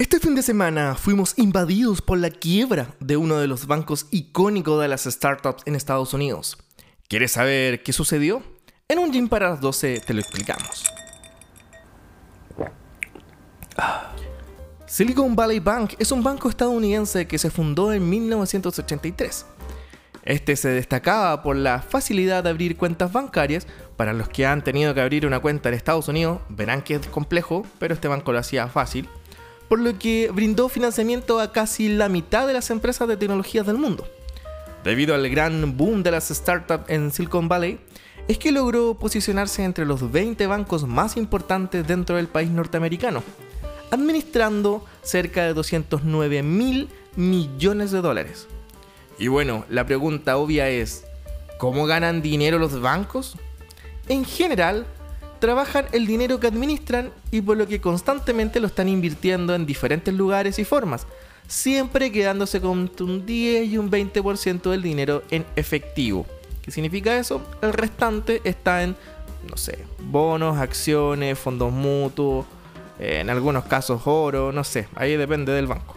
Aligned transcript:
Este 0.00 0.18
fin 0.18 0.34
de 0.34 0.40
semana 0.40 0.94
fuimos 0.94 1.34
invadidos 1.36 2.00
por 2.00 2.18
la 2.18 2.30
quiebra 2.30 2.94
de 3.00 3.18
uno 3.18 3.36
de 3.36 3.46
los 3.46 3.66
bancos 3.66 4.06
icónicos 4.10 4.80
de 4.80 4.88
las 4.88 5.04
startups 5.04 5.62
en 5.66 5.74
Estados 5.76 6.14
Unidos. 6.14 6.56
¿Quieres 7.06 7.32
saber 7.32 7.82
qué 7.82 7.92
sucedió? 7.92 8.42
En 8.88 8.98
un 8.98 9.12
gym 9.12 9.28
para 9.28 9.50
las 9.50 9.60
12 9.60 10.00
te 10.00 10.14
lo 10.14 10.20
explicamos. 10.20 10.84
Silicon 14.86 15.36
Valley 15.36 15.60
Bank 15.60 15.92
es 15.98 16.10
un 16.12 16.22
banco 16.22 16.48
estadounidense 16.48 17.26
que 17.28 17.36
se 17.36 17.50
fundó 17.50 17.92
en 17.92 18.08
1983. 18.08 19.44
Este 20.22 20.56
se 20.56 20.70
destacaba 20.70 21.42
por 21.42 21.56
la 21.56 21.82
facilidad 21.82 22.44
de 22.44 22.48
abrir 22.48 22.78
cuentas 22.78 23.12
bancarias. 23.12 23.66
Para 23.98 24.14
los 24.14 24.30
que 24.30 24.46
han 24.46 24.64
tenido 24.64 24.94
que 24.94 25.02
abrir 25.02 25.26
una 25.26 25.40
cuenta 25.40 25.68
en 25.68 25.74
Estados 25.74 26.08
Unidos, 26.08 26.40
verán 26.48 26.80
que 26.80 26.94
es 26.94 27.06
complejo, 27.08 27.66
pero 27.78 27.92
este 27.92 28.08
banco 28.08 28.32
lo 28.32 28.38
hacía 28.38 28.66
fácil 28.68 29.06
por 29.70 29.78
lo 29.78 29.96
que 29.96 30.32
brindó 30.34 30.68
financiamiento 30.68 31.38
a 31.38 31.52
casi 31.52 31.88
la 31.88 32.08
mitad 32.08 32.48
de 32.48 32.52
las 32.52 32.70
empresas 32.70 33.06
de 33.06 33.16
tecnologías 33.16 33.64
del 33.64 33.78
mundo. 33.78 34.04
Debido 34.82 35.14
al 35.14 35.28
gran 35.28 35.76
boom 35.76 36.02
de 36.02 36.10
las 36.10 36.28
startups 36.28 36.90
en 36.90 37.12
Silicon 37.12 37.46
Valley, 37.46 37.78
es 38.26 38.36
que 38.36 38.50
logró 38.50 38.94
posicionarse 38.94 39.62
entre 39.62 39.86
los 39.86 40.10
20 40.10 40.44
bancos 40.48 40.88
más 40.88 41.16
importantes 41.16 41.86
dentro 41.86 42.16
del 42.16 42.26
país 42.26 42.50
norteamericano, 42.50 43.22
administrando 43.92 44.84
cerca 45.02 45.44
de 45.44 45.54
209 45.54 46.42
mil 46.42 46.88
millones 47.14 47.92
de 47.92 48.00
dólares. 48.00 48.48
Y 49.20 49.28
bueno, 49.28 49.66
la 49.68 49.86
pregunta 49.86 50.36
obvia 50.36 50.68
es, 50.68 51.04
¿cómo 51.58 51.86
ganan 51.86 52.22
dinero 52.22 52.58
los 52.58 52.80
bancos? 52.80 53.36
En 54.08 54.24
general, 54.24 54.84
trabajan 55.40 55.86
el 55.92 56.06
dinero 56.06 56.38
que 56.38 56.46
administran 56.46 57.10
y 57.30 57.40
por 57.40 57.56
lo 57.56 57.66
que 57.66 57.80
constantemente 57.80 58.60
lo 58.60 58.68
están 58.68 58.88
invirtiendo 58.88 59.54
en 59.54 59.66
diferentes 59.66 60.14
lugares 60.14 60.58
y 60.58 60.64
formas, 60.64 61.06
siempre 61.48 62.12
quedándose 62.12 62.60
con 62.60 62.90
un 63.00 63.26
10 63.26 63.68
y 63.68 63.78
un 63.78 63.90
20% 63.90 64.70
del 64.70 64.82
dinero 64.82 65.22
en 65.30 65.44
efectivo. 65.56 66.26
¿Qué 66.62 66.70
significa 66.70 67.18
eso? 67.18 67.42
El 67.62 67.72
restante 67.72 68.40
está 68.44 68.82
en, 68.82 68.94
no 69.48 69.56
sé, 69.56 69.84
bonos, 69.98 70.58
acciones, 70.58 71.38
fondos 71.38 71.72
mutuos, 71.72 72.46
en 72.98 73.30
algunos 73.30 73.64
casos 73.64 74.02
oro, 74.04 74.52
no 74.52 74.62
sé, 74.62 74.86
ahí 74.94 75.16
depende 75.16 75.52
del 75.52 75.66
banco. 75.66 75.96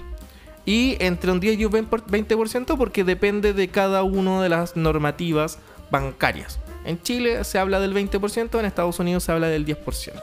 Y 0.66 0.96
entre 1.00 1.32
un 1.32 1.42
10 1.42 1.60
y 1.60 1.66
un 1.66 1.72
20% 1.74 2.78
porque 2.78 3.04
depende 3.04 3.52
de 3.52 3.68
cada 3.68 4.04
una 4.04 4.42
de 4.42 4.48
las 4.48 4.78
normativas 4.78 5.60
bancarias. 5.92 6.60
En 6.86 7.02
Chile 7.02 7.44
se 7.44 7.60
habla 7.60 7.80
del 7.80 7.94
20%, 7.94 8.60
en 8.60 8.66
Estados 8.66 9.00
Unidos 9.00 9.24
se 9.24 9.32
habla 9.32 9.48
del 9.48 9.66
10%. 9.66 10.22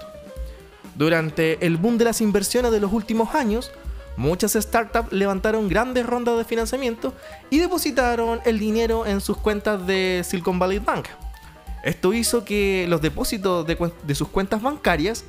Durante 0.94 1.64
el 1.64 1.76
boom 1.76 1.98
de 1.98 2.04
las 2.04 2.20
inversiones 2.20 2.72
de 2.72 2.80
los 2.80 2.92
últimos 2.92 3.34
años, 3.34 3.70
muchas 4.16 4.52
startups 4.52 5.12
levantaron 5.12 5.68
grandes 5.68 6.04
rondas 6.04 6.36
de 6.36 6.44
financiamiento 6.44 7.14
y 7.48 7.58
depositaron 7.58 8.40
el 8.44 8.58
dinero 8.58 9.06
en 9.06 9.20
sus 9.20 9.38
cuentas 9.38 9.86
de 9.86 10.22
Silicon 10.24 10.58
Valley 10.58 10.78
Bank. 10.78 11.06
Esto 11.82 12.12
hizo 12.12 12.44
que 12.44 12.86
los 12.88 13.00
depósitos 13.00 13.66
de, 13.66 14.14
sus 14.14 14.28
cuentas 14.28 14.60
bancarias 14.60 15.24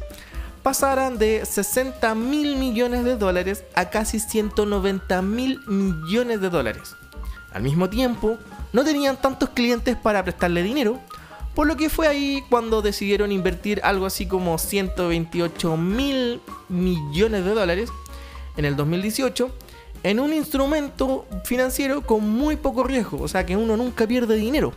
pasaran 0.63 1.17
de 1.17 1.45
60 1.45 2.13
mil 2.15 2.57
millones 2.57 3.03
de 3.05 3.15
dólares 3.15 3.63
a 3.73 3.89
casi 3.89 4.19
190 4.19 5.21
mil 5.21 5.59
millones 5.67 6.41
de 6.41 6.49
dólares. 6.49 6.95
Al 7.53 7.63
mismo 7.63 7.89
tiempo, 7.89 8.37
no 8.73 8.83
tenían 8.83 9.17
tantos 9.17 9.49
clientes 9.49 9.95
para 9.95 10.23
prestarle 10.23 10.63
dinero, 10.63 10.99
por 11.55 11.67
lo 11.67 11.75
que 11.75 11.89
fue 11.89 12.07
ahí 12.07 12.43
cuando 12.49 12.81
decidieron 12.81 13.31
invertir 13.31 13.81
algo 13.83 14.05
así 14.05 14.25
como 14.25 14.57
128 14.57 15.77
mil 15.77 16.41
millones 16.69 17.45
de 17.45 17.53
dólares 17.53 17.89
en 18.57 18.65
el 18.65 18.75
2018 18.75 19.51
en 20.03 20.19
un 20.19 20.33
instrumento 20.33 21.25
financiero 21.43 22.01
con 22.01 22.27
muy 22.27 22.55
poco 22.55 22.83
riesgo, 22.83 23.21
o 23.21 23.27
sea 23.27 23.45
que 23.45 23.55
uno 23.55 23.77
nunca 23.77 24.07
pierde 24.07 24.35
dinero. 24.35 24.73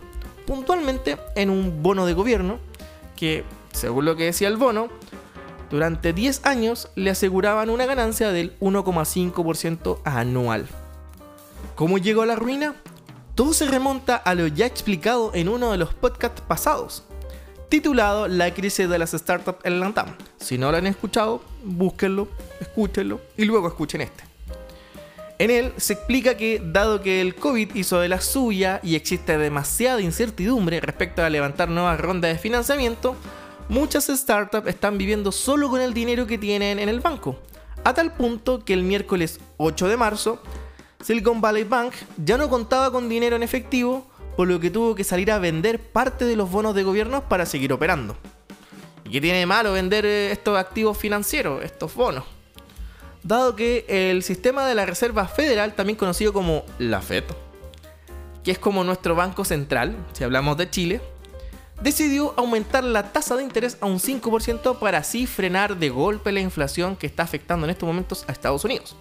Puntualmente 0.47 1.16
en 1.34 1.48
un 1.48 1.82
bono 1.82 2.04
de 2.04 2.12
gobierno 2.12 2.59
que, 3.16 3.44
según 3.72 4.04
lo 4.04 4.16
que 4.16 4.25
decía 4.25 4.48
el 4.48 4.56
bono, 4.56 4.88
durante 5.71 6.12
10 6.12 6.44
años 6.44 6.91
le 6.94 7.10
aseguraban 7.10 7.71
una 7.71 7.87
ganancia 7.87 8.31
del 8.31 8.59
1,5% 8.60 9.98
anual. 10.04 10.66
¿Cómo 11.75 11.98
llegó 11.98 12.22
a 12.22 12.27
la 12.27 12.37
ruina? 12.37 12.75
Todo 13.34 13.53
se 13.53 13.67
remonta 13.67 14.15
a 14.15 14.34
lo 14.37 14.47
ya 14.47 14.65
explicado 14.65 15.33
en 15.34 15.49
uno 15.49 15.72
de 15.72 15.78
los 15.78 15.93
podcasts 15.93 16.41
pasados, 16.41 17.03
titulado 17.69 18.28
La 18.28 18.55
crisis 18.55 18.89
de 18.89 18.97
las 18.97 19.11
startups 19.11 19.65
en 19.65 19.81
Lantam. 19.81 20.15
Si 20.39 20.56
no 20.56 20.71
lo 20.71 20.77
han 20.77 20.87
escuchado, 20.87 21.43
búsquenlo, 21.65 22.28
escúchenlo 22.61 23.21
y 23.37 23.45
luego 23.45 23.67
escuchen 23.67 24.03
este. 24.03 24.22
En 25.41 25.50
él 25.50 25.72
se 25.78 25.95
explica 25.95 26.37
que, 26.37 26.62
dado 26.65 27.03
que 27.03 27.21
el 27.21 27.34
COVID 27.34 27.75
hizo 27.75 27.99
de 27.99 28.09
la 28.09 28.21
suya 28.21 28.78
y 28.84 28.95
existe 28.95 29.37
demasiada 29.37 30.01
incertidumbre 30.01 30.78
respecto 30.81 31.25
a 31.25 31.28
levantar 31.28 31.69
nuevas 31.69 31.99
rondas 31.99 32.33
de 32.33 32.39
financiamiento, 32.39 33.16
muchas 33.69 34.06
startups 34.06 34.69
están 34.69 34.97
viviendo 34.97 35.33
solo 35.33 35.69
con 35.69 35.81
el 35.81 35.93
dinero 35.93 36.28
que 36.28 36.39
tienen 36.39 36.78
en 36.78 36.89
el 36.89 37.01
banco, 37.01 37.41
a 37.83 37.95
tal 37.95 38.12
punto 38.12 38.65
que 38.65 38.75
el 38.75 38.84
miércoles 38.84 39.41
8 39.56 39.89
de 39.89 39.97
marzo 39.97 40.41
Silicon 41.04 41.42
Valley 41.42 41.65
Bank 41.65 41.92
ya 42.16 42.38
no 42.38 42.48
contaba 42.48 42.91
con 42.91 43.10
dinero 43.10 43.37
en 43.37 43.42
efectivo, 43.42 44.06
por 44.38 44.48
lo 44.48 44.59
que 44.59 44.70
tuvo 44.70 44.94
que 44.94 45.04
salir 45.04 45.31
a 45.31 45.38
vender 45.38 45.78
parte 45.78 46.25
de 46.25 46.34
los 46.34 46.50
bonos 46.50 46.75
de 46.75 46.82
gobierno 46.82 47.28
para 47.28 47.44
seguir 47.44 47.75
operando. 47.75 48.16
¿Y 49.04 49.10
qué 49.10 49.20
tiene 49.20 49.41
de 49.41 49.44
malo 49.44 49.75
vender 49.75 50.06
eh, 50.06 50.32
estos 50.32 50.56
activos 50.56 50.97
financieros, 50.97 51.62
estos 51.62 51.94
bonos? 51.94 52.25
Dado 53.22 53.54
que 53.54 53.84
el 53.87 54.22
sistema 54.22 54.66
de 54.66 54.75
la 54.75 54.87
Reserva 54.87 55.28
Federal, 55.28 55.75
también 55.75 55.98
conocido 55.98 56.32
como 56.32 56.65
la 56.78 57.03
FED, 57.03 57.25
que 58.42 58.53
es 58.53 58.59
como 58.59 58.82
nuestro 58.82 59.15
banco 59.15 59.44
central, 59.44 59.94
si 60.15 60.25
hablamos 60.25 60.56
de 60.56 60.71
Chile, 60.71 61.03
decidió 61.82 62.32
aumentar 62.38 62.82
la 62.82 63.12
tasa 63.12 63.36
de 63.36 63.42
interés 63.42 63.76
a 63.82 63.86
un 63.86 63.98
5% 63.98 64.78
para 64.78 64.98
así 64.98 65.26
frenar 65.26 65.76
de 65.76 65.91
golpe 65.91 66.32
la 66.32 66.41
inflación 66.41 66.97
que 66.97 67.06
está 67.06 67.25
afectando 67.25 67.66
en 67.66 67.71
estos 67.72 67.86
momentos 67.86 68.25
a 68.26 68.32
Estados 68.32 68.65
Unidos. 68.65 68.97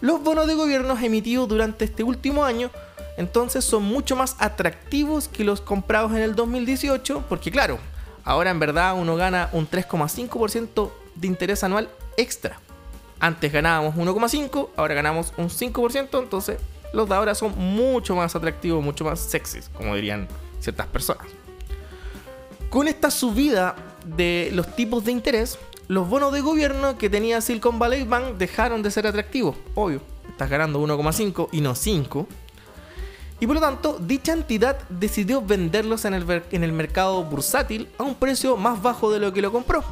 Los 0.00 0.22
bonos 0.22 0.46
de 0.46 0.54
gobierno 0.54 0.96
emitidos 0.98 1.48
durante 1.48 1.84
este 1.84 2.02
último 2.02 2.44
año 2.44 2.70
entonces 3.16 3.64
son 3.64 3.82
mucho 3.82 4.16
más 4.16 4.36
atractivos 4.38 5.28
que 5.28 5.44
los 5.44 5.60
comprados 5.60 6.12
en 6.12 6.22
el 6.22 6.34
2018 6.34 7.24
porque 7.28 7.50
claro, 7.50 7.78
ahora 8.24 8.50
en 8.50 8.58
verdad 8.58 8.94
uno 8.98 9.16
gana 9.16 9.50
un 9.52 9.68
3,5% 9.68 10.90
de 11.16 11.26
interés 11.26 11.62
anual 11.62 11.90
extra. 12.16 12.58
Antes 13.18 13.52
ganábamos 13.52 13.94
1,5, 13.94 14.70
ahora 14.76 14.94
ganamos 14.94 15.34
un 15.36 15.50
5%, 15.50 16.18
entonces 16.18 16.58
los 16.94 17.08
de 17.08 17.14
ahora 17.14 17.34
son 17.34 17.56
mucho 17.58 18.16
más 18.16 18.34
atractivos, 18.34 18.82
mucho 18.82 19.04
más 19.04 19.20
sexys, 19.20 19.68
como 19.68 19.94
dirían 19.94 20.26
ciertas 20.58 20.86
personas. 20.86 21.26
Con 22.70 22.88
esta 22.88 23.10
subida 23.10 23.76
de 24.06 24.48
los 24.54 24.74
tipos 24.74 25.04
de 25.04 25.12
interés, 25.12 25.58
los 25.90 26.08
bonos 26.08 26.32
de 26.32 26.40
gobierno 26.40 26.96
que 26.96 27.10
tenía 27.10 27.40
Silicon 27.40 27.80
Valley 27.80 28.04
Bank 28.04 28.36
dejaron 28.38 28.80
de 28.80 28.92
ser 28.92 29.08
atractivos. 29.08 29.56
Obvio, 29.74 30.00
estás 30.28 30.48
ganando 30.48 30.80
1,5 30.80 31.48
y 31.50 31.60
no 31.62 31.74
5. 31.74 32.28
Y 33.40 33.46
por 33.48 33.56
lo 33.56 33.60
tanto, 33.60 33.98
dicha 33.98 34.32
entidad 34.32 34.78
decidió 34.88 35.42
venderlos 35.42 36.04
en 36.04 36.14
el, 36.14 36.72
mercado 36.72 37.24
bursátil 37.24 37.88
a 37.98 38.04
un 38.04 38.14
precio 38.14 38.56
más 38.56 38.80
bajo 38.80 39.10
de 39.10 39.18
lo 39.18 39.32
que 39.32 39.42
lo 39.42 39.50
compró, 39.50 39.82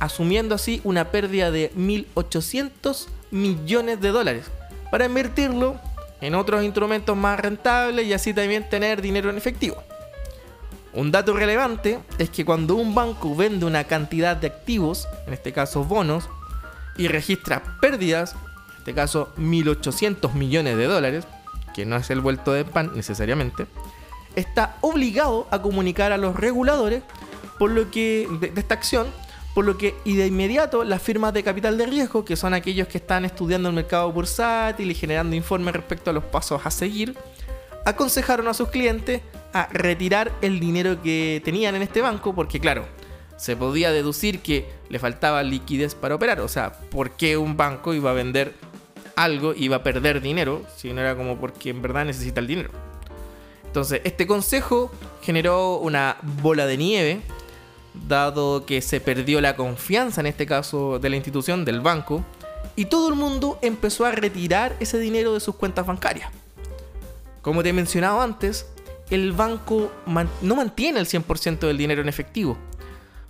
asumiendo 0.00 0.54
así 0.54 0.82
una 0.84 1.10
pérdida 1.10 1.50
de 1.50 1.72
1.800 1.72 3.06
millones 3.30 4.02
de 4.02 4.08
dólares 4.10 4.44
para 4.90 5.06
invertirlo 5.06 5.80
en 6.20 6.34
otros 6.34 6.62
instrumentos 6.62 7.16
más 7.16 7.40
rentables 7.40 8.06
y 8.06 8.12
así 8.12 8.34
también 8.34 8.68
tener 8.68 9.00
dinero 9.00 9.30
en 9.30 9.38
efectivo. 9.38 9.82
Un 10.96 11.12
dato 11.12 11.34
relevante 11.34 12.00
es 12.16 12.30
que 12.30 12.46
cuando 12.46 12.74
un 12.74 12.94
banco 12.94 13.36
vende 13.36 13.66
una 13.66 13.84
cantidad 13.84 14.34
de 14.34 14.46
activos, 14.46 15.06
en 15.26 15.34
este 15.34 15.52
caso 15.52 15.84
bonos, 15.84 16.30
y 16.96 17.08
registra 17.08 17.62
pérdidas, 17.82 18.32
en 18.32 18.78
este 18.78 18.94
caso 18.94 19.30
1.800 19.36 20.32
millones 20.32 20.78
de 20.78 20.86
dólares, 20.86 21.26
que 21.74 21.84
no 21.84 21.96
es 21.96 22.08
el 22.08 22.22
vuelto 22.22 22.54
de 22.54 22.64
pan 22.64 22.92
necesariamente, 22.94 23.66
está 24.36 24.78
obligado 24.80 25.46
a 25.50 25.60
comunicar 25.60 26.12
a 26.12 26.16
los 26.16 26.34
reguladores 26.34 27.02
por 27.58 27.70
lo 27.72 27.90
que, 27.90 28.26
de, 28.40 28.58
esta 28.58 28.72
acción, 28.72 29.06
por 29.54 29.66
lo 29.66 29.76
que 29.76 29.94
y 30.06 30.16
de 30.16 30.26
inmediato 30.28 30.82
las 30.82 31.02
firmas 31.02 31.34
de 31.34 31.42
capital 31.42 31.76
de 31.76 31.84
riesgo, 31.84 32.24
que 32.24 32.36
son 32.36 32.54
aquellos 32.54 32.88
que 32.88 32.96
están 32.96 33.26
estudiando 33.26 33.68
el 33.68 33.74
mercado 33.74 34.10
bursátil 34.12 34.90
y 34.90 34.94
generando 34.94 35.36
informes 35.36 35.74
respecto 35.74 36.08
a 36.08 36.14
los 36.14 36.24
pasos 36.24 36.64
a 36.64 36.70
seguir, 36.70 37.14
aconsejaron 37.84 38.48
a 38.48 38.54
sus 38.54 38.70
clientes 38.70 39.20
a 39.52 39.66
retirar 39.68 40.32
el 40.42 40.60
dinero 40.60 41.02
que 41.02 41.40
tenían 41.44 41.74
en 41.74 41.82
este 41.82 42.00
banco, 42.00 42.34
porque 42.34 42.60
claro, 42.60 42.86
se 43.36 43.56
podía 43.56 43.92
deducir 43.92 44.40
que 44.40 44.68
le 44.88 44.98
faltaba 44.98 45.42
liquidez 45.42 45.94
para 45.94 46.14
operar. 46.14 46.40
O 46.40 46.48
sea, 46.48 46.72
¿por 46.72 47.12
qué 47.12 47.36
un 47.36 47.56
banco 47.56 47.94
iba 47.94 48.10
a 48.10 48.14
vender 48.14 48.54
algo 49.14 49.54
iba 49.54 49.76
a 49.76 49.82
perder 49.82 50.20
dinero 50.20 50.62
si 50.76 50.92
no 50.92 51.00
era 51.00 51.16
como 51.16 51.38
porque 51.38 51.70
en 51.70 51.82
verdad 51.82 52.04
necesita 52.04 52.40
el 52.40 52.46
dinero? 52.46 52.70
Entonces, 53.64 54.00
este 54.04 54.26
consejo 54.26 54.90
generó 55.22 55.76
una 55.76 56.16
bola 56.42 56.66
de 56.66 56.78
nieve, 56.78 57.20
dado 58.08 58.64
que 58.64 58.80
se 58.80 59.00
perdió 59.00 59.40
la 59.40 59.54
confianza 59.54 60.20
en 60.22 60.28
este 60.28 60.46
caso 60.46 60.98
de 60.98 61.10
la 61.10 61.16
institución, 61.16 61.64
del 61.64 61.80
banco, 61.80 62.24
y 62.74 62.86
todo 62.86 63.08
el 63.08 63.14
mundo 63.14 63.58
empezó 63.60 64.06
a 64.06 64.12
retirar 64.12 64.76
ese 64.80 64.98
dinero 64.98 65.34
de 65.34 65.40
sus 65.40 65.56
cuentas 65.56 65.86
bancarias. 65.86 66.30
Como 67.42 67.62
te 67.62 67.68
he 67.68 67.72
mencionado 67.72 68.20
antes, 68.20 68.66
el 69.10 69.32
banco 69.32 69.92
no 70.42 70.56
mantiene 70.56 71.00
el 71.00 71.06
100% 71.06 71.60
del 71.60 71.78
dinero 71.78 72.02
en 72.02 72.08
efectivo. 72.08 72.56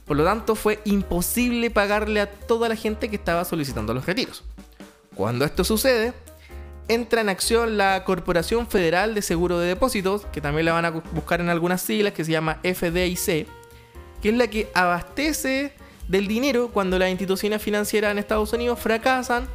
Por 0.05 0.17
lo 0.17 0.25
tanto, 0.25 0.55
fue 0.55 0.81
imposible 0.84 1.70
pagarle 1.70 2.20
a 2.20 2.31
toda 2.31 2.69
la 2.69 2.76
gente 2.76 3.08
que 3.08 3.17
estaba 3.17 3.44
solicitando 3.44 3.93
los 3.93 4.06
retiros. 4.06 4.44
Cuando 5.14 5.44
esto 5.44 5.64
sucede, 5.64 6.12
entra 6.88 7.20
en 7.20 7.28
acción 7.28 7.76
la 7.76 8.05
Corporación 8.05 8.69
Federal 8.69 9.14
de 9.14 9.23
Seguro 9.23 9.58
de 9.58 9.69
Depósitos, 9.69 10.25
que 10.26 10.40
también 10.40 10.67
la 10.67 10.73
van 10.73 10.84
a 10.84 10.90
buscar 10.90 11.40
en 11.40 11.49
algunas 11.49 11.82
siglas, 11.82 12.12
que 12.12 12.25
se 12.25 12.32
llama 12.32 12.61
FDIC, 12.62 13.46
que 14.23 14.28
es 14.28 14.34
la 14.34 14.49
que 14.49 14.70
abastece 14.75 15.73
del 16.08 16.28
dinero 16.28 16.70
cuando 16.73 16.99
las 16.99 17.11
instituciones 17.11 17.61
financieras 17.61 18.12
en 18.12 18.19
Estados 18.19 18.52
Unidos 18.52 18.78
fracasan. 18.78 19.49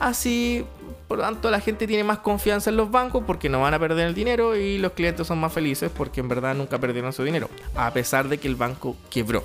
Así, 0.00 0.64
por 1.08 1.16
lo 1.16 1.24
tanto, 1.24 1.50
la 1.50 1.60
gente 1.60 1.86
tiene 1.86 2.04
más 2.04 2.18
confianza 2.18 2.68
en 2.68 2.76
los 2.76 2.90
bancos 2.90 3.24
porque 3.26 3.48
no 3.48 3.62
van 3.62 3.72
a 3.72 3.78
perder 3.78 4.08
el 4.08 4.14
dinero 4.14 4.54
y 4.54 4.76
los 4.76 4.92
clientes 4.92 5.26
son 5.26 5.38
más 5.38 5.50
felices 5.54 5.90
porque 5.94 6.20
en 6.20 6.28
verdad 6.28 6.54
nunca 6.54 6.78
perdieron 6.78 7.14
su 7.14 7.24
dinero, 7.24 7.48
a 7.74 7.90
pesar 7.94 8.28
de 8.28 8.36
que 8.36 8.46
el 8.46 8.56
banco 8.56 8.94
quebró. 9.08 9.42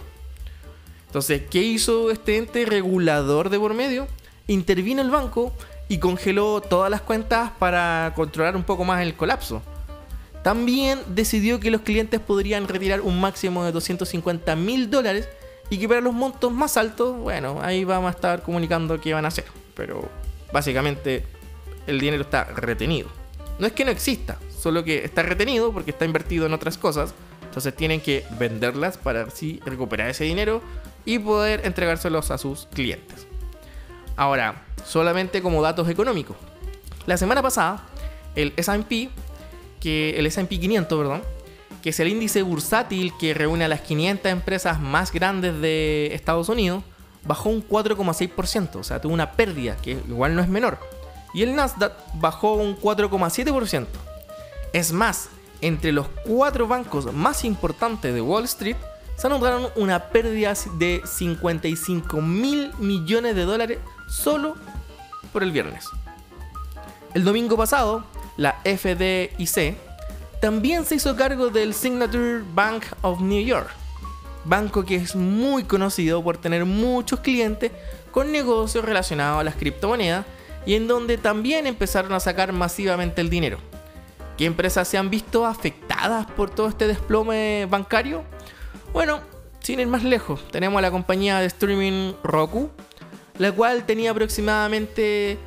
Entonces, 1.08 1.44
¿qué 1.50 1.60
hizo 1.62 2.12
este 2.12 2.36
ente 2.36 2.66
regulador 2.66 3.50
de 3.50 3.60
por 3.60 3.74
medio? 3.74 4.08
Intervino 4.48 5.02
el 5.02 5.10
banco 5.10 5.54
y 5.88 6.00
congeló 6.00 6.60
todas 6.60 6.92
las 6.92 7.00
cuentas 7.00 7.52
para 7.60 8.12
controlar 8.14 8.58
un 8.58 8.64
poco 8.64 8.84
más 8.84 9.02
el 9.02 9.14
colapso. 9.14 9.62
También 10.44 11.00
decidió 11.08 11.62
que 11.62 11.72
los 11.72 11.82
clientes 11.82 12.20
podrían 12.20 12.68
retirar 12.68 13.00
un 13.00 13.22
máximo 13.22 13.64
de 13.64 13.72
250 13.72 14.54
mil 14.58 14.90
dólares 14.90 15.30
y 15.70 15.78
que 15.78 15.88
para 15.88 16.02
los 16.02 16.14
montos 16.14 16.52
más 16.52 16.76
altos, 16.76 17.18
bueno, 17.18 17.60
ahí 17.62 17.86
vamos 17.86 18.10
a 18.10 18.16
estar 18.16 18.44
comunicando 18.44 19.00
qué 19.00 19.14
van 19.14 19.24
a 19.24 19.30
hacer. 19.30 19.46
Pero 19.76 20.10
básicamente 20.52 21.26
el 21.88 22.00
dinero 22.00 22.24
está 22.24 22.46
retenido. 22.46 23.10
No 23.60 23.68
es 23.68 23.74
que 23.74 23.86
no 23.86 23.92
exista, 23.92 24.38
solo 24.58 24.84
que 24.84 25.04
está 25.04 25.24
retenido 25.24 25.72
porque 25.72 25.92
está 25.92 26.06
invertido 26.06 26.46
en 26.46 26.54
otras 26.54 26.78
cosas. 26.78 27.14
Entonces 27.44 27.76
tienen 27.76 28.02
que 28.02 28.26
venderlas 28.40 28.98
para 28.98 29.24
así 29.24 29.60
recuperar 29.66 30.10
ese 30.10 30.24
dinero 30.24 30.62
y 31.06 31.20
poder 31.20 31.66
entregárselos 31.66 32.32
a 32.32 32.38
sus 32.38 32.66
clientes. 32.68 33.28
Ahora, 34.16 34.64
solamente 34.86 35.42
como 35.42 35.62
datos 35.62 35.88
económicos. 35.90 36.38
La 37.06 37.18
semana 37.18 37.42
pasada, 37.42 37.86
el 38.36 38.54
S&P, 38.56 39.10
que 39.80 40.18
el 40.18 40.26
S&P 40.26 40.60
500, 40.60 40.98
perdón, 40.98 41.22
que 41.82 41.90
es 41.90 42.00
el 42.00 42.08
índice 42.08 42.42
bursátil 42.42 43.12
que 43.20 43.34
reúne 43.34 43.66
a 43.66 43.68
las 43.68 43.82
500 43.82 44.32
empresas 44.32 44.80
más 44.80 45.12
grandes 45.12 45.60
de 45.60 46.12
Estados 46.14 46.48
Unidos, 46.50 46.84
bajó 47.26 47.50
un 47.50 47.68
4,6%, 47.68 48.76
o 48.76 48.84
sea, 48.84 49.02
tuvo 49.02 49.14
una 49.14 49.34
pérdida 49.34 49.76
que 49.78 49.92
igual 49.92 50.36
no 50.36 50.42
es 50.42 50.48
menor. 50.48 50.80
Y 51.34 51.44
el 51.44 51.56
Nasdaq 51.56 51.94
bajó 52.16 52.54
un 52.54 52.78
4,7%. 52.80 53.88
Es 54.72 54.92
más, 54.92 55.30
entre 55.62 55.92
los 55.92 56.08
cuatro 56.26 56.68
bancos 56.68 57.12
más 57.14 57.44
importantes 57.46 58.14
de 58.14 58.22
Wall 58.22 58.44
Street, 58.46 58.76
se 59.16 59.28
anotaron 59.28 59.70
una 59.76 60.10
pérdida 60.10 60.54
de 60.78 61.02
55 61.06 62.22
mil 62.22 62.72
millones 62.80 63.36
de 63.36 63.44
dólares 63.44 63.80
solo 64.10 64.56
por 65.32 65.44
el 65.44 65.52
viernes. 65.52 65.88
El 67.14 67.24
domingo 67.24 67.56
pasado, 67.56 68.04
la 68.38 68.60
FDIC 68.64 69.78
también 70.42 70.86
se 70.86 70.96
hizo 70.96 71.16
cargo 71.16 71.50
del 71.50 71.74
Signature 71.74 72.44
Bank 72.54 72.84
of 73.02 73.22
New 73.22 73.44
York, 73.46 73.70
banco 74.46 74.84
que 74.84 74.96
es 74.96 75.16
muy 75.16 75.64
conocido 75.64 76.24
por 76.24 76.38
tener 76.38 76.66
muchos 76.66 77.20
clientes 77.22 77.72
con 78.12 78.32
negocios 78.32 78.84
relacionados 78.84 79.40
a 79.40 79.44
las 79.44 79.56
criptomonedas 79.56 80.26
y 80.66 80.76
en 80.76 80.88
donde 80.88 81.18
también 81.18 81.68
empezaron 81.68 82.14
a 82.14 82.20
sacar 82.20 82.54
masivamente 82.54 83.22
el 83.22 83.30
dinero. 83.30 83.58
¿Qué 84.38 84.46
empresas 84.46 84.88
se 84.88 84.98
han 84.98 85.10
visto 85.10 85.46
afectadas 85.46 86.26
por 86.32 86.50
todo 86.50 86.68
este 86.68 86.88
desplome 86.88 87.68
bancario? 87.70 88.24
Bueno, 88.92 89.22
sin 89.60 89.80
ir 89.80 89.88
más 89.88 90.04
lejos, 90.04 90.48
tenemos 90.52 90.80
a 90.80 90.82
la 90.82 90.92
compañía 90.92 91.40
de 91.40 91.46
streaming 91.48 92.14
Roku, 92.24 92.70
la 93.38 93.52
cual 93.52 93.86
tenía 93.86 94.12
aproximadamente 94.12 95.38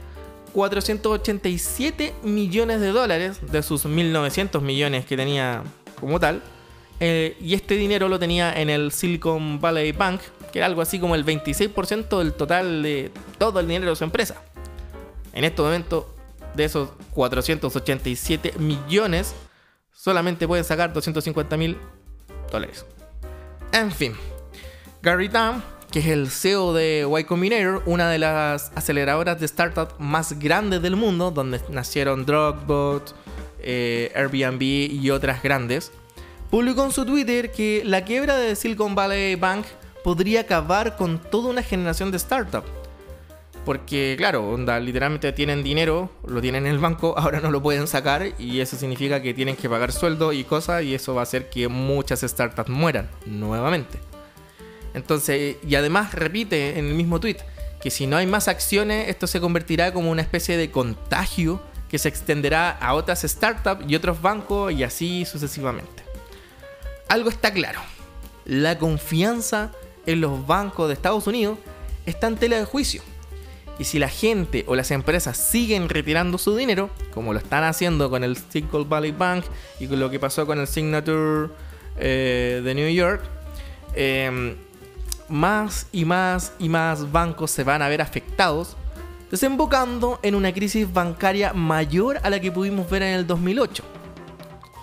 487 0.52 2.14
millones 2.22 2.80
de 2.80 2.88
dólares 2.88 3.38
de 3.50 3.62
sus 3.62 3.84
1.900 3.84 4.60
millones 4.60 5.04
que 5.04 5.16
tenía 5.16 5.62
como 6.00 6.18
tal. 6.20 6.42
Eh, 6.98 7.36
y 7.40 7.54
este 7.54 7.74
dinero 7.74 8.08
lo 8.08 8.18
tenía 8.18 8.52
en 8.54 8.70
el 8.70 8.90
Silicon 8.90 9.60
Valley 9.60 9.92
Bank, 9.92 10.20
que 10.52 10.60
era 10.60 10.66
algo 10.66 10.80
así 10.80 10.98
como 10.98 11.14
el 11.14 11.26
26% 11.26 12.18
del 12.18 12.32
total 12.32 12.82
de 12.82 13.10
todo 13.38 13.60
el 13.60 13.68
dinero 13.68 13.90
de 13.90 13.96
su 13.96 14.04
empresa. 14.04 14.40
En 15.36 15.44
este 15.44 15.60
momento, 15.60 16.08
de 16.54 16.64
esos 16.64 16.88
487 17.12 18.54
millones, 18.58 19.34
solamente 19.92 20.48
pueden 20.48 20.64
sacar 20.64 20.94
250 20.94 21.58
mil 21.58 21.76
dólares. 22.50 22.86
En 23.70 23.92
fin, 23.92 24.14
Gary 25.02 25.28
Tam, 25.28 25.62
que 25.90 25.98
es 25.98 26.06
el 26.06 26.30
CEO 26.30 26.72
de 26.72 27.06
Y 27.06 27.24
Combinator, 27.24 27.82
una 27.84 28.08
de 28.08 28.18
las 28.18 28.72
aceleradoras 28.74 29.38
de 29.38 29.44
startup 29.44 29.90
más 29.98 30.38
grandes 30.38 30.80
del 30.80 30.96
mundo, 30.96 31.30
donde 31.30 31.60
nacieron 31.68 32.24
Drogbot, 32.24 33.14
eh, 33.60 34.10
Airbnb 34.16 34.62
y 34.62 35.10
otras 35.10 35.42
grandes, 35.42 35.92
publicó 36.50 36.82
en 36.82 36.92
su 36.92 37.04
Twitter 37.04 37.52
que 37.52 37.82
la 37.84 38.06
quiebra 38.06 38.36
de 38.38 38.56
Silicon 38.56 38.94
Valley 38.94 39.34
Bank 39.34 39.66
podría 40.02 40.40
acabar 40.40 40.96
con 40.96 41.18
toda 41.18 41.50
una 41.50 41.62
generación 41.62 42.10
de 42.10 42.18
startups. 42.18 42.75
Porque, 43.66 44.14
claro, 44.16 44.48
onda, 44.48 44.78
literalmente 44.78 45.32
tienen 45.32 45.64
dinero, 45.64 46.08
lo 46.24 46.40
tienen 46.40 46.66
en 46.66 46.72
el 46.72 46.78
banco, 46.78 47.14
ahora 47.18 47.40
no 47.40 47.50
lo 47.50 47.60
pueden 47.60 47.88
sacar 47.88 48.32
y 48.38 48.60
eso 48.60 48.76
significa 48.76 49.20
que 49.20 49.34
tienen 49.34 49.56
que 49.56 49.68
pagar 49.68 49.90
sueldo 49.90 50.32
y 50.32 50.44
cosas 50.44 50.84
y 50.84 50.94
eso 50.94 51.16
va 51.16 51.22
a 51.22 51.24
hacer 51.24 51.50
que 51.50 51.66
muchas 51.66 52.20
startups 52.20 52.70
mueran 52.70 53.10
nuevamente. 53.26 53.98
Entonces, 54.94 55.56
y 55.66 55.74
además 55.74 56.14
repite 56.14 56.78
en 56.78 56.86
el 56.86 56.94
mismo 56.94 57.18
tweet 57.18 57.38
que 57.82 57.90
si 57.90 58.06
no 58.06 58.16
hay 58.16 58.26
más 58.26 58.46
acciones, 58.46 59.08
esto 59.08 59.26
se 59.26 59.40
convertirá 59.40 59.92
como 59.92 60.12
una 60.12 60.22
especie 60.22 60.56
de 60.56 60.70
contagio 60.70 61.60
que 61.88 61.98
se 61.98 62.08
extenderá 62.08 62.70
a 62.70 62.94
otras 62.94 63.22
startups 63.22 63.84
y 63.88 63.96
otros 63.96 64.22
bancos 64.22 64.72
y 64.72 64.84
así 64.84 65.24
sucesivamente. 65.24 66.04
Algo 67.08 67.30
está 67.30 67.52
claro, 67.52 67.80
la 68.44 68.78
confianza 68.78 69.72
en 70.06 70.20
los 70.20 70.46
bancos 70.46 70.86
de 70.86 70.94
Estados 70.94 71.26
Unidos 71.26 71.58
está 72.06 72.28
en 72.28 72.36
tela 72.36 72.58
de 72.58 72.64
juicio 72.64 73.02
y 73.78 73.84
si 73.84 73.98
la 73.98 74.08
gente 74.08 74.64
o 74.66 74.74
las 74.74 74.90
empresas 74.90 75.36
siguen 75.36 75.88
retirando 75.88 76.38
su 76.38 76.56
dinero, 76.56 76.90
como 77.12 77.32
lo 77.32 77.38
están 77.38 77.64
haciendo 77.64 78.08
con 78.08 78.24
el 78.24 78.36
Silicon 78.36 78.88
Valley 78.88 79.12
Bank 79.12 79.44
y 79.78 79.86
con 79.86 80.00
lo 80.00 80.10
que 80.10 80.18
pasó 80.18 80.46
con 80.46 80.58
el 80.58 80.66
Signature 80.66 81.50
eh, 81.98 82.62
de 82.64 82.74
New 82.74 82.88
York, 82.88 83.22
em, 83.94 84.56
más 85.28 85.88
y 85.92 86.04
más 86.04 86.52
y 86.58 86.68
más 86.68 87.10
bancos 87.12 87.50
se 87.50 87.64
van 87.64 87.82
a 87.82 87.88
ver 87.88 88.00
afectados, 88.00 88.76
desembocando 89.30 90.20
en 90.22 90.34
una 90.34 90.52
crisis 90.52 90.90
bancaria 90.90 91.52
mayor 91.52 92.18
a 92.22 92.30
la 92.30 92.40
que 92.40 92.50
pudimos 92.52 92.88
ver 92.88 93.02
en 93.02 93.14
el 93.14 93.26
2008. 93.26 93.82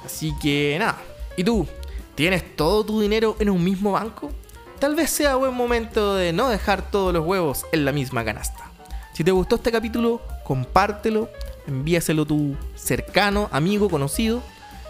Así 0.05 0.33
que 0.41 0.75
nada, 0.77 0.97
¿y 1.37 1.43
tú? 1.43 1.65
¿Tienes 2.13 2.55
todo 2.55 2.85
tu 2.85 3.01
dinero 3.01 3.35
en 3.39 3.49
un 3.49 3.63
mismo 3.63 3.93
banco? 3.93 4.31
Tal 4.79 4.95
vez 4.95 5.09
sea 5.09 5.35
buen 5.35 5.53
momento 5.53 6.13
de 6.13 6.33
no 6.33 6.49
dejar 6.49 6.91
todos 6.91 7.13
los 7.13 7.25
huevos 7.25 7.65
en 7.71 7.85
la 7.85 7.91
misma 7.91 8.23
canasta. 8.25 8.72
Si 9.13 9.23
te 9.23 9.31
gustó 9.31 9.55
este 9.55 9.71
capítulo, 9.71 10.21
compártelo, 10.43 11.29
envíaselo 11.67 12.23
a 12.23 12.25
tu 12.25 12.55
cercano, 12.75 13.49
amigo, 13.51 13.89
conocido. 13.89 14.41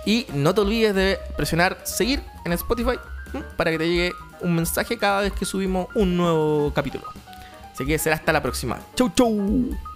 Y 0.05 0.25
no 0.33 0.53
te 0.53 0.61
olvides 0.61 0.95
de 0.95 1.19
presionar 1.37 1.79
seguir 1.83 2.21
en 2.45 2.53
Spotify 2.53 2.97
para 3.57 3.71
que 3.71 3.77
te 3.77 3.87
llegue 3.87 4.11
un 4.41 4.55
mensaje 4.55 4.97
cada 4.97 5.21
vez 5.21 5.33
que 5.33 5.45
subimos 5.45 5.87
un 5.95 6.17
nuevo 6.17 6.71
capítulo. 6.73 7.05
Así 7.73 7.85
que 7.85 7.97
será 7.97 8.15
hasta 8.15 8.31
la 8.33 8.41
próxima. 8.41 8.79
Chau, 8.95 9.09
chau. 9.15 9.92